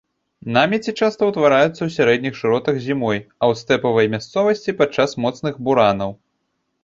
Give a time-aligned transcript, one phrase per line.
[0.55, 6.11] Намеці часта ўтвараюцца ў сярэдніх шыротах зімой, а ў стэпавай мясцовасці падчас моцных буранаў.